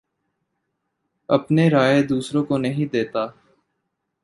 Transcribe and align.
اپنے 1.29 1.67
رائے 1.69 2.01
دوسروں 2.03 2.43
کے 2.45 2.57
نہیں 2.57 2.85
دیتا 2.93 3.25